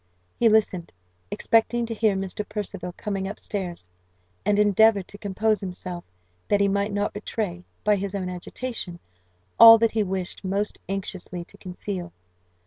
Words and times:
He 0.35 0.49
listened, 0.49 0.91
expecting 1.29 1.85
to 1.85 1.93
hear 1.93 2.15
Mr. 2.15 2.43
Percival 2.49 2.91
coming 2.97 3.27
up 3.27 3.39
stairs, 3.39 3.87
and 4.43 4.57
endeavoured 4.57 5.07
to 5.09 5.19
compose 5.19 5.61
himself, 5.61 6.03
that 6.47 6.59
he 6.59 6.67
might 6.67 6.91
not 6.91 7.13
betray, 7.13 7.65
by 7.83 7.97
his 7.97 8.15
own 8.15 8.27
agitation, 8.27 8.97
all 9.59 9.77
that 9.77 9.91
he 9.91 10.01
wished 10.01 10.43
most 10.43 10.79
anxiously 10.89 11.45
to 11.45 11.55
conceal. 11.59 12.13